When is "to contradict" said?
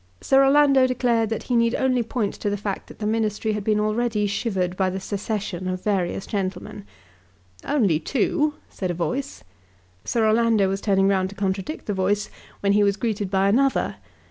11.29-11.85